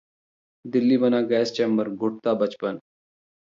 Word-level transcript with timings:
दिल्ली 0.65 0.97
बना 0.97 1.21
gas 1.31 1.51
chamber, 1.51 1.89
घुटता 1.89 2.33
बचपन 2.35 2.79